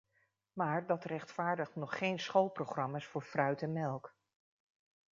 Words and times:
Maar 0.53 0.85
dat 0.85 1.03
rechtvaardigt 1.05 1.75
nog 1.75 1.97
geen 1.97 2.19
schoolprogramma's 2.19 3.05
voor 3.05 3.21
fruit 3.21 3.61
en 3.61 3.73
melk. 3.73 4.15